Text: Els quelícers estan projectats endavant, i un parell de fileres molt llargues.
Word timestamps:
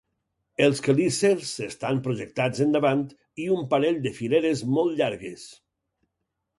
Els 0.67 0.79
quelícers 0.87 1.51
estan 1.65 2.01
projectats 2.09 2.65
endavant, 2.67 3.05
i 3.45 3.49
un 3.59 3.71
parell 3.77 4.03
de 4.09 4.17
fileres 4.23 4.69
molt 4.75 4.99
llargues. 5.05 5.49